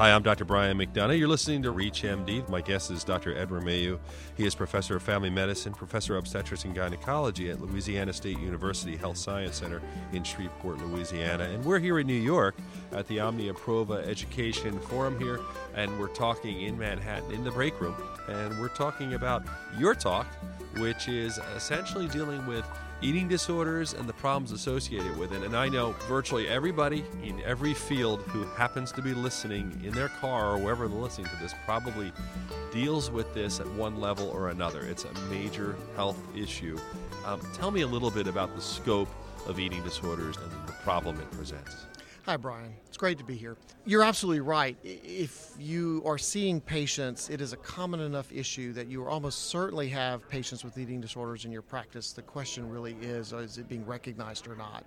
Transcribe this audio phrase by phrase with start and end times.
[0.00, 0.46] Hi, I'm Dr.
[0.46, 1.18] Brian McDonough.
[1.18, 2.48] You're listening to ReachMD.
[2.48, 3.36] My guest is Dr.
[3.36, 3.98] Edward Mayeaux.
[4.34, 8.96] He is professor of family medicine, professor of obstetrics and gynecology at Louisiana State University
[8.96, 9.82] Health Science Center
[10.14, 11.44] in Shreveport, Louisiana.
[11.44, 12.56] And we're here in New York
[12.92, 15.38] at the Omnia Prova Education Forum here,
[15.74, 17.94] and we're talking in Manhattan in the break room.
[18.26, 19.42] And we're talking about
[19.78, 20.26] your talk,
[20.78, 22.64] which is essentially dealing with
[23.02, 25.42] eating disorders and the problems associated with it.
[25.42, 30.08] And I know virtually everybody in every field who happens to be listening in their
[30.08, 32.12] car or wherever they're listening to this probably
[32.72, 34.82] deals with this at one level or another.
[34.82, 36.78] It's a major health issue.
[37.24, 39.08] Um, tell me a little bit about the scope
[39.46, 41.86] of eating disorders and the problem it presents.
[42.26, 42.74] Hi, Brian.
[42.86, 43.56] It's great to be here.
[43.86, 44.76] You're absolutely right.
[44.84, 49.88] If you are seeing patients, it is a common enough issue that you almost certainly
[49.88, 52.12] have patients with eating disorders in your practice.
[52.12, 54.84] The question really is uh, is it being recognized or not?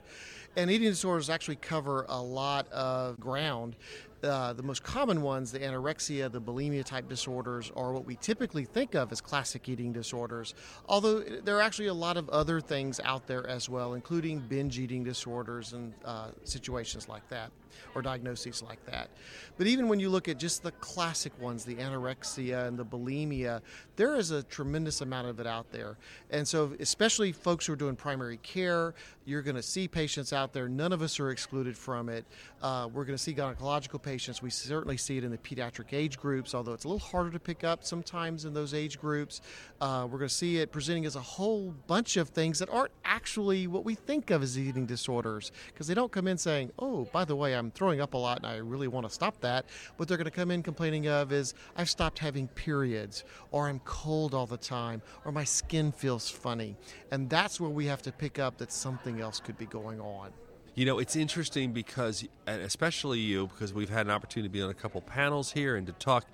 [0.55, 3.77] And eating disorders actually cover a lot of ground
[4.23, 8.65] uh, the most common ones, the anorexia, the bulimia type disorders, are what we typically
[8.65, 10.53] think of as classic eating disorders.
[10.88, 14.80] Although there are actually a lot of other things out there as well, including binge
[14.80, 17.52] eating disorders and uh, situations like that,
[17.95, 19.09] or diagnoses like that.
[19.57, 23.61] But even when you look at just the classic ones, the anorexia and the bulimia,
[23.95, 25.97] there is a tremendous amount of it out there.
[26.31, 30.53] And so, especially folks who are doing primary care, you're going to see patients out
[30.53, 30.67] there.
[30.67, 32.25] None of us are excluded from it.
[32.61, 34.41] Uh, we're going to see gynecological patients.
[34.41, 37.39] We certainly see it in the pediatric age groups, although it's a little harder to
[37.39, 39.41] pick up sometimes in those age groups.
[39.80, 42.91] Uh, we're going to see it presenting as a whole bunch of things that aren't
[43.05, 47.05] actually what we think of as eating disorders because they don't come in saying, oh,
[47.11, 49.66] by the way, I'm throwing up a lot and I really want to stop that.
[49.97, 53.80] What they're going to come in complaining of is, I've stopped having periods, or I'm
[53.80, 56.75] cold all the time, or my skin feels funny.
[57.11, 60.31] And that's where we have to pick up that something else could be going on.
[60.75, 64.72] You know, it's interesting because, especially you, because we've had an opportunity to be on
[64.72, 66.25] a couple panels here and to talk.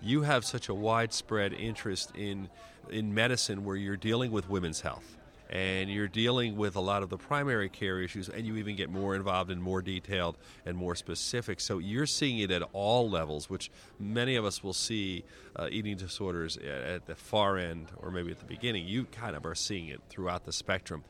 [0.00, 2.48] You have such a widespread interest in
[2.90, 5.17] in medicine, where you're dealing with women's health,
[5.50, 8.90] and you're dealing with a lot of the primary care issues, and you even get
[8.90, 10.36] more involved and more detailed
[10.66, 11.60] and more specific.
[11.60, 15.24] So you're seeing it at all levels, which many of us will see
[15.56, 18.86] uh, eating disorders at the far end or maybe at the beginning.
[18.86, 21.04] You kind of are seeing it throughout the spectrum.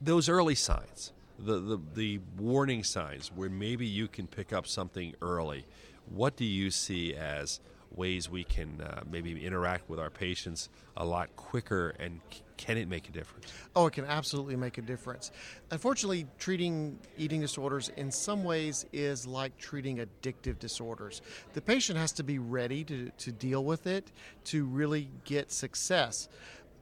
[0.00, 5.14] Those early signs the, the, the warning signs where maybe you can pick up something
[5.20, 5.66] early.
[6.08, 11.04] What do you see as ways we can uh, maybe interact with our patients a
[11.04, 12.20] lot quicker and
[12.56, 13.52] can it make a difference?
[13.74, 15.30] Oh, it can absolutely make a difference.
[15.70, 21.22] Unfortunately, treating eating disorders in some ways is like treating addictive disorders.
[21.52, 24.12] The patient has to be ready to, to deal with it
[24.44, 26.28] to really get success.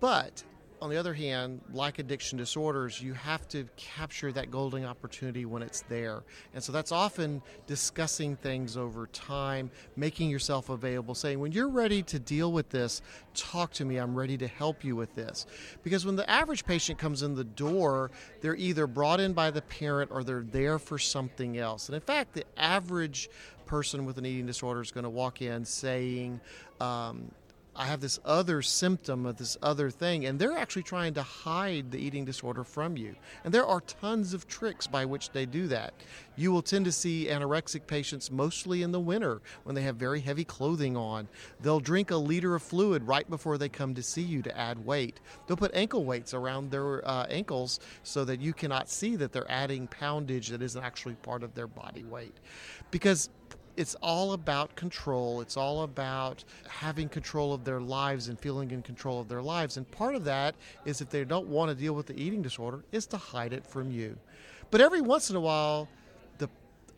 [0.00, 0.42] But
[0.82, 5.62] on the other hand, like addiction disorders, you have to capture that golden opportunity when
[5.62, 6.24] it's there.
[6.54, 12.02] And so that's often discussing things over time, making yourself available, saying, when you're ready
[12.02, 13.00] to deal with this,
[13.32, 13.98] talk to me.
[13.98, 15.46] I'm ready to help you with this.
[15.84, 18.10] Because when the average patient comes in the door,
[18.40, 21.88] they're either brought in by the parent or they're there for something else.
[21.88, 23.30] And in fact, the average
[23.66, 26.40] person with an eating disorder is going to walk in saying,
[26.80, 27.30] um,
[27.74, 31.90] I have this other symptom of this other thing, and they're actually trying to hide
[31.90, 33.14] the eating disorder from you.
[33.44, 35.94] And there are tons of tricks by which they do that.
[36.36, 40.20] You will tend to see anorexic patients mostly in the winter when they have very
[40.20, 41.28] heavy clothing on.
[41.60, 44.84] They'll drink a liter of fluid right before they come to see you to add
[44.84, 45.20] weight.
[45.46, 49.50] They'll put ankle weights around their uh, ankles so that you cannot see that they're
[49.50, 52.36] adding poundage that isn't actually part of their body weight.
[52.90, 53.30] Because
[53.76, 55.40] it's all about control.
[55.40, 59.76] It's all about having control of their lives and feeling in control of their lives.
[59.76, 62.84] And part of that is if they don't want to deal with the eating disorder,
[62.92, 64.16] is to hide it from you.
[64.70, 65.88] But every once in a while,
[66.38, 66.48] the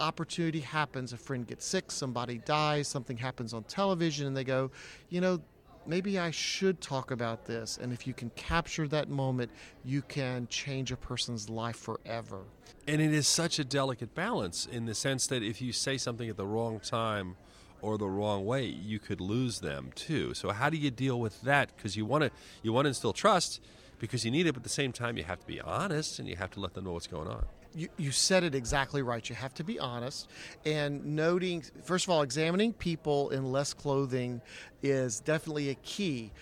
[0.00, 1.12] opportunity happens.
[1.12, 4.70] A friend gets sick, somebody dies, something happens on television, and they go,
[5.10, 5.40] you know,
[5.86, 7.78] maybe I should talk about this.
[7.80, 9.50] And if you can capture that moment,
[9.84, 12.42] you can change a person's life forever.
[12.86, 16.28] And it is such a delicate balance in the sense that if you say something
[16.28, 17.36] at the wrong time
[17.80, 20.34] or the wrong way, you could lose them too.
[20.34, 21.76] So how do you deal with that?
[21.76, 22.30] Because you want to
[22.62, 23.60] you want to instill trust
[24.04, 26.28] because you need it, but at the same time you have to be honest and
[26.28, 29.28] you have to let them know what's going on you, you said it exactly right.
[29.28, 30.28] You have to be honest
[30.64, 34.40] and noting, first of all, examining people in less clothing
[34.82, 36.32] is definitely a key.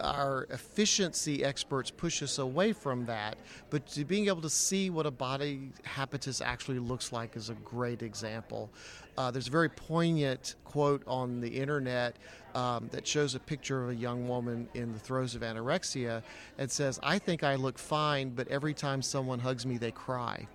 [0.00, 3.36] Our efficiency experts push us away from that,
[3.70, 7.54] but to being able to see what a body habitus actually looks like is a
[7.54, 8.70] great example.
[9.18, 12.14] Uh, there's a very poignant quote on the internet
[12.54, 16.22] um, that shows a picture of a young woman in the throes of anorexia
[16.56, 20.46] and says, I think I look fine, but every time someone hugs me, they cry.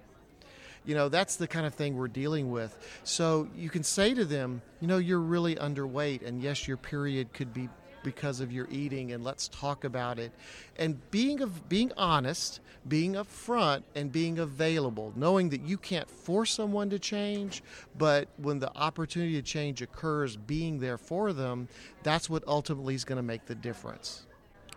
[0.85, 2.77] You know, that's the kind of thing we're dealing with.
[3.03, 7.33] So you can say to them, you know, you're really underweight, and yes, your period
[7.33, 7.67] could be
[8.03, 10.31] because of your eating and let's talk about it
[10.77, 16.51] and being of being honest being upfront and being available knowing that you can't force
[16.51, 17.63] someone to change
[17.97, 21.67] but when the opportunity to change occurs being there for them
[22.03, 24.25] that's what ultimately is going to make the difference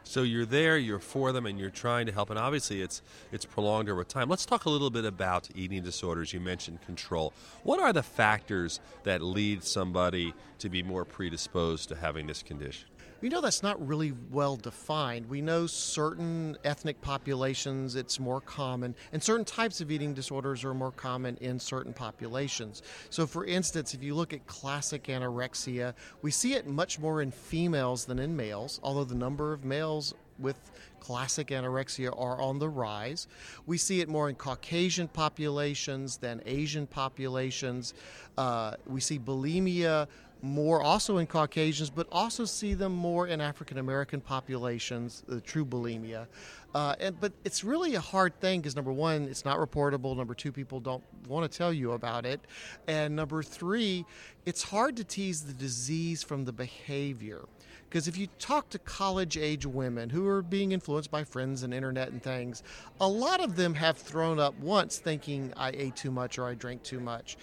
[0.08, 2.30] so you're there, you're for them, and you're trying to help.
[2.30, 3.02] And obviously, it's
[3.32, 4.28] it's prolonged over time.
[4.28, 6.32] Let's talk a little bit about eating disorders.
[6.32, 7.32] You mentioned control.
[7.64, 12.88] What are the factors that lead somebody to be more predisposed to having this condition?
[13.22, 15.26] We know that's not really well defined.
[15.26, 20.74] We know certain ethnic populations it's more common, and certain types of eating disorders are
[20.74, 22.82] more common in certain populations.
[23.08, 27.30] So, for instance, if you look at classic anorexia, we see it much more in
[27.30, 30.70] females than in males, although the number of males with
[31.00, 33.28] classic anorexia are on the rise.
[33.66, 37.94] We see it more in Caucasian populations than Asian populations.
[38.36, 40.08] Uh, we see bulimia
[40.42, 45.64] more also in Caucasians, but also see them more in African American populations, the true
[45.64, 46.26] bulimia.
[46.74, 50.16] Uh, and but it's really a hard thing because number one, it's not reportable.
[50.16, 52.40] Number two, people don't want to tell you about it,
[52.86, 54.04] and number three,
[54.44, 57.44] it's hard to tease the disease from the behavior.
[57.88, 61.72] Because if you talk to college age women who are being influenced by friends and
[61.72, 62.64] internet and things,
[63.00, 66.54] a lot of them have thrown up once thinking I ate too much or I
[66.54, 67.36] drank too much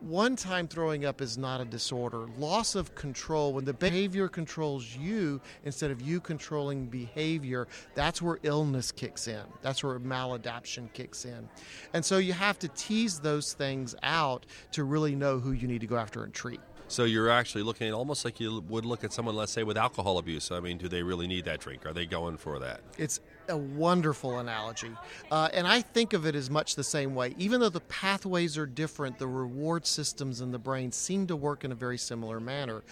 [0.00, 2.26] one time throwing up is not a disorder.
[2.38, 8.38] Loss of control, when the behavior controls you instead of you controlling behavior, that's where
[8.42, 9.42] illness kicks in.
[9.62, 11.48] That's where maladaptation kicks in.
[11.92, 15.80] And so you have to tease those things out to really know who you need
[15.82, 16.60] to go after and treat.
[16.88, 19.78] So you're actually looking at almost like you would look at someone, let's say, with
[19.78, 20.50] alcohol abuse.
[20.50, 21.86] I mean, do they really need that drink?
[21.86, 22.80] Are they going for that?
[22.98, 23.20] It's
[23.50, 24.90] a wonderful analogy.
[25.30, 27.34] Uh, and I think of it as much the same way.
[27.36, 31.64] Even though the pathways are different, the reward systems in the brain seem to work
[31.64, 32.82] in a very similar manner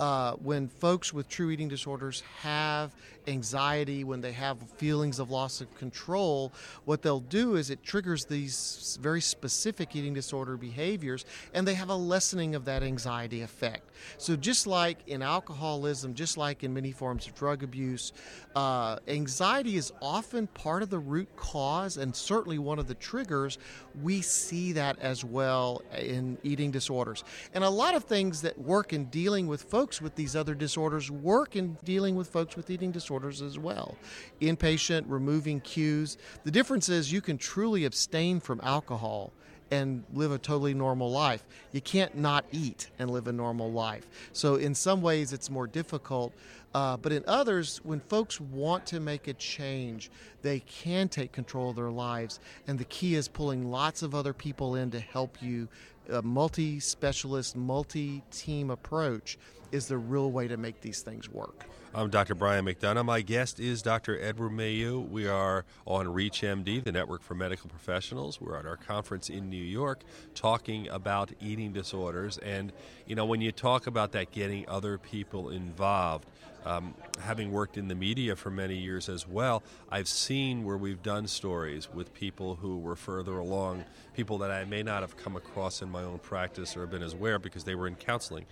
[0.00, 2.94] uh, when folks with true eating disorders have
[3.26, 6.52] anxiety, when they have feelings of loss of control,
[6.84, 11.90] what they'll do is it triggers these very specific eating disorder behaviors, and they have
[11.90, 13.90] a lessening of that anxiety effect.
[14.16, 18.12] So, just like in alcoholism, just like in many forms of drug abuse,
[18.54, 23.58] uh, anxiety is often part of the root cause and certainly one of the triggers.
[24.02, 27.24] We see that as well in eating disorders.
[27.52, 30.54] And a lot of things that work in dealing with folks folks with these other
[30.54, 33.96] disorders work in dealing with folks with eating disorders as well.
[34.38, 36.18] Inpatient, removing cues.
[36.44, 39.32] The difference is you can truly abstain from alcohol
[39.70, 41.44] and live a totally normal life.
[41.72, 44.06] You can't not eat and live a normal life.
[44.32, 46.32] So, in some ways, it's more difficult.
[46.74, 50.10] Uh, but in others, when folks want to make a change,
[50.42, 52.40] they can take control of their lives.
[52.66, 55.68] And the key is pulling lots of other people in to help you.
[56.10, 59.38] A multi specialist, multi team approach
[59.72, 61.64] is the real way to make these things work.
[61.94, 62.34] I'm Dr.
[62.34, 63.06] Brian McDonough.
[63.06, 64.20] My guest is Dr.
[64.20, 65.08] Edward Mayeaux.
[65.08, 68.42] We are on ReachMD, the Network for Medical Professionals.
[68.42, 70.02] We're at our conference in New York
[70.34, 72.36] talking about eating disorders.
[72.38, 72.74] And,
[73.06, 76.26] you know, when you talk about that, getting other people involved,
[76.66, 81.02] um, having worked in the media for many years as well, I've seen where we've
[81.02, 85.36] done stories with people who were further along, people that I may not have come
[85.36, 88.44] across in my own practice or been as aware because they were in counseling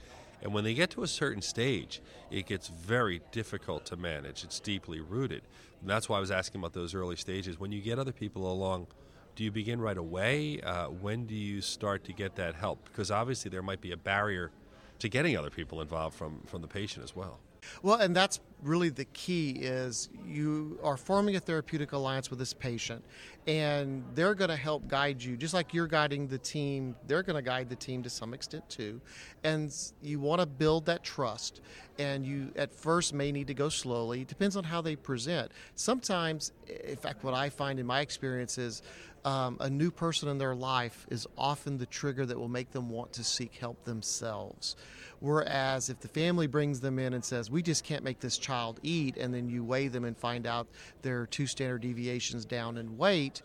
[0.42, 2.00] and when they get to a certain stage,
[2.30, 4.44] it gets very difficult to manage.
[4.44, 5.42] It's deeply rooted.
[5.80, 7.58] And that's why I was asking about those early stages.
[7.58, 8.86] When you get other people along,
[9.34, 10.60] do you begin right away?
[10.60, 12.84] Uh, when do you start to get that help?
[12.84, 14.50] Because obviously there might be a barrier
[14.98, 17.40] to getting other people involved from, from the patient as well.
[17.82, 22.54] Well, and that's really the key is you are forming a therapeutic alliance with this
[22.54, 23.04] patient
[23.46, 27.36] and they're going to help guide you just like you're guiding the team they're going
[27.36, 29.00] to guide the team to some extent too.
[29.44, 31.60] And you want to build that trust
[31.98, 35.52] and you at first may need to go slowly it depends on how they present.
[35.74, 38.82] Sometimes in fact what i find in my experience is
[39.26, 42.88] um, a new person in their life is often the trigger that will make them
[42.88, 44.76] want to seek help themselves
[45.20, 48.80] Whereas if the family brings them in and says, we just can't make this child
[48.82, 50.66] eat, and then you weigh them and find out
[51.02, 53.42] there are two standard deviations down in weight,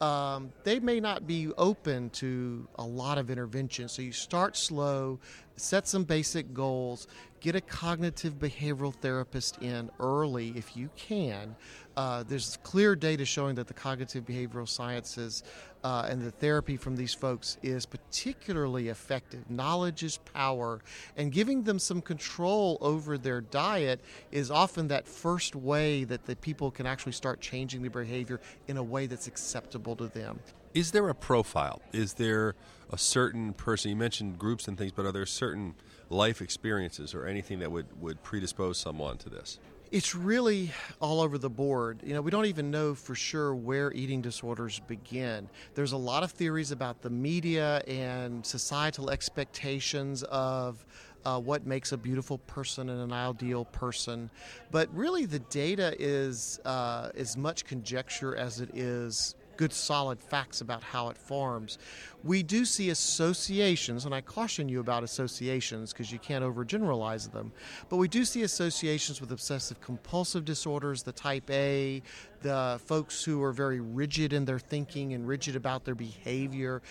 [0.00, 3.88] um, they may not be open to a lot of intervention.
[3.88, 5.20] So you start slow,
[5.56, 7.06] set some basic goals,
[7.40, 11.54] get a cognitive behavioral therapist in early if you can.
[11.96, 15.42] Uh, there's clear data showing that the cognitive behavioral sciences
[15.84, 19.48] uh, and the therapy from these folks is particularly effective.
[19.50, 20.80] Knowledge is power,
[21.16, 26.36] and giving them some control over their diet is often that first way that the
[26.36, 30.38] people can actually start changing their behavior in a way that's acceptable to them.
[30.74, 31.82] Is there a profile?
[31.92, 32.54] Is there
[32.90, 33.90] a certain person?
[33.90, 35.74] You mentioned groups and things, but are there certain
[36.08, 39.58] life experiences or anything that would, would predispose someone to this?
[39.90, 42.00] It's really all over the board.
[42.02, 45.50] You know, we don't even know for sure where eating disorders begin.
[45.74, 50.86] There's a lot of theories about the media and societal expectations of
[51.26, 54.30] uh, what makes a beautiful person and an ideal person.
[54.70, 60.60] But really, the data is uh, as much conjecture as it is good solid facts
[60.60, 61.78] about how it forms.
[62.24, 67.52] We do see associations, and I caution you about associations because you can't overgeneralize them,
[67.88, 72.02] but we do see associations with obsessive compulsive disorders, the type A,
[72.42, 76.82] the folks who are very rigid in their thinking and rigid about their behavior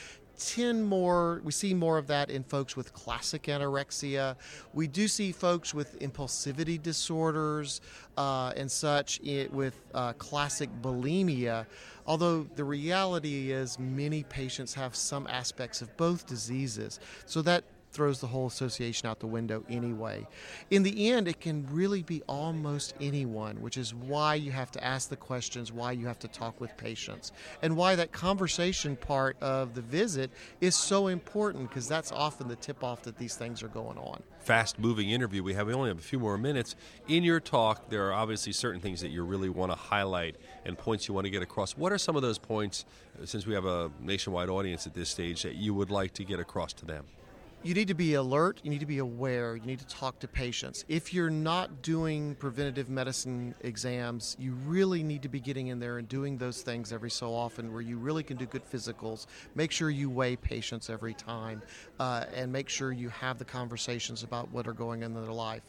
[0.47, 4.35] tend more, we see more of that in folks with classic anorexia.
[4.73, 7.81] We do see folks with impulsivity disorders
[8.17, 11.65] uh, and such it, with uh, classic bulimia.
[12.07, 16.99] Although the reality is, many patients have some aspects of both diseases.
[17.25, 20.25] So that throws the whole association out the window anyway.
[20.69, 24.83] In the end, it can really be almost anyone, which is why you have to
[24.83, 27.31] ask the questions, why you have to talk with patients,
[27.61, 30.31] and why that conversation part of the visit
[30.61, 34.23] is so important because that's often the tip off that these things are going on.
[34.39, 35.43] Fast moving interview.
[35.43, 36.75] We have we only have a few more minutes.
[37.07, 40.77] In your talk, there are obviously certain things that you really want to highlight and
[40.77, 41.77] points you want to get across.
[41.77, 42.85] What are some of those points,
[43.21, 46.23] uh, since we have a nationwide audience at this stage, that you would like to
[46.23, 47.05] get across to them?
[47.63, 50.27] You need to be alert, you need to be aware, you need to talk to
[50.27, 50.83] patients.
[50.87, 55.99] If you're not doing preventative medicine exams, you really need to be getting in there
[55.99, 59.27] and doing those things every so often where you really can do good physicals.
[59.53, 61.61] Make sure you weigh patients every time
[61.99, 65.33] uh, and make sure you have the conversations about what are going on in their
[65.33, 65.63] life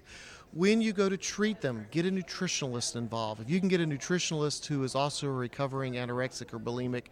[0.55, 3.41] when you go to treat them, get a nutritionalist involved.
[3.41, 7.05] If you can get a nutritionalist who is also a recovering anorexic or bulimic,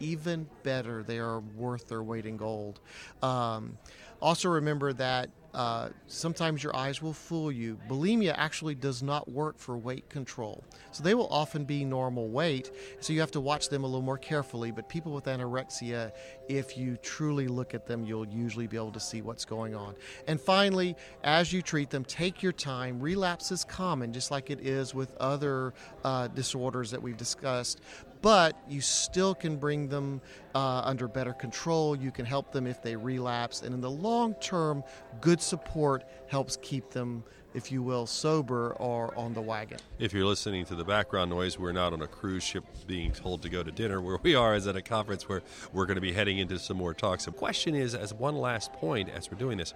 [0.00, 1.02] even better.
[1.02, 2.80] They are worth their weight in gold.
[3.22, 3.78] Um,
[4.20, 7.78] also, remember that uh, sometimes your eyes will fool you.
[7.88, 10.62] Bulimia actually does not work for weight control.
[10.92, 12.70] So they will often be normal weight,
[13.00, 14.70] so you have to watch them a little more carefully.
[14.70, 16.12] But people with anorexia,
[16.46, 19.94] if you truly look at them, you'll usually be able to see what's going on.
[20.28, 20.94] And finally,
[21.24, 23.00] as you treat them, take your time.
[23.00, 25.72] Relapse is common, just like it is with other
[26.04, 27.80] uh, disorders that we've discussed
[28.26, 30.20] but you still can bring them
[30.52, 31.94] uh, under better control.
[31.94, 34.82] You can help them if they relapse, and in the long term,
[35.20, 37.22] good support helps keep them,
[37.54, 39.78] if you will, sober or on the wagon.
[40.00, 43.42] If you're listening to the background noise, we're not on a cruise ship being told
[43.42, 44.00] to go to dinner.
[44.00, 46.78] Where we are is at a conference where we're going to be heading into some
[46.78, 47.26] more talks.
[47.26, 49.72] The question is, as one last point, as we're doing this,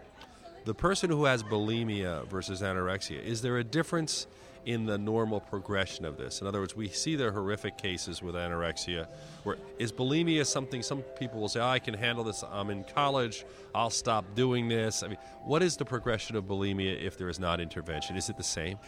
[0.65, 4.27] the person who has bulimia versus anorexia, is there a difference?
[4.67, 6.41] In the normal progression of this.
[6.41, 9.07] In other words, we see the horrific cases with anorexia.
[9.43, 12.45] Where is bulimia something some people will say, oh, "I can handle this.
[12.51, 13.45] I'm in college.
[13.75, 17.39] I'll stop doing this." I mean, what is the progression of bulimia if there is
[17.39, 18.17] not intervention?
[18.17, 18.79] Is it the same?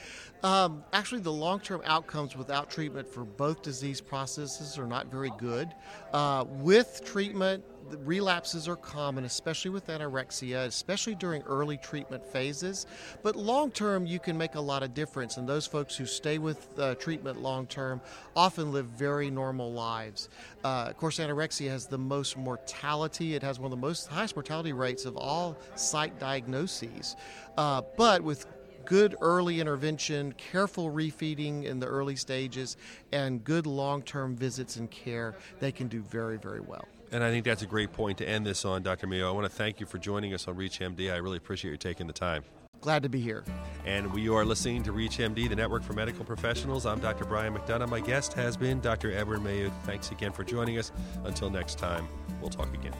[0.43, 5.73] Um, actually, the long-term outcomes without treatment for both disease processes are not very good.
[6.12, 7.64] Uh, with treatment,
[8.05, 12.87] relapses are common, especially with anorexia, especially during early treatment phases.
[13.23, 16.38] But long term, you can make a lot of difference, and those folks who stay
[16.38, 18.00] with uh, treatment long term
[18.37, 20.28] often live very normal lives.
[20.64, 23.35] Uh, of course, anorexia has the most mortality.
[23.35, 27.16] It has one of the most highest mortality rates of all psych diagnoses.
[27.57, 28.47] Uh, but with
[28.85, 32.76] good early intervention, careful refeeding in the early stages,
[33.12, 36.87] and good long term visits and care, they can do very, very well.
[37.11, 39.07] And I think that's a great point to end this on, Dr.
[39.07, 39.28] Mayeaux.
[39.28, 41.12] I want to thank you for joining us on ReachMD.
[41.12, 42.42] I really appreciate you taking the time.
[42.83, 43.45] Glad to be here.
[43.87, 46.85] And we are listening to ReachMD, the network for medical professionals.
[46.85, 47.25] I'm Dr.
[47.25, 47.89] Brian McDonough.
[47.89, 49.12] My guest has been Dr.
[49.12, 49.73] Edward Mayeaux.
[49.85, 50.91] Thanks again for joining us.
[51.25, 52.09] Until next time,
[52.41, 52.95] we'll talk again.